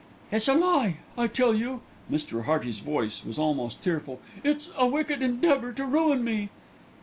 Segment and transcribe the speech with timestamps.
[0.31, 2.45] "It's a lie, I tell you." Mr.
[2.45, 4.19] Hearty's voice was almost tearful.
[4.43, 6.49] "It's a wicked endeavour to ruin me."